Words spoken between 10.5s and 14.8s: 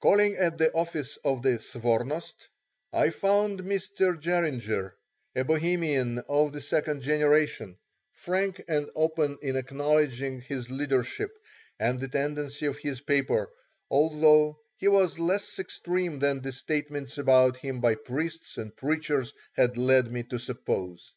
leadership and the tendency of his paper, although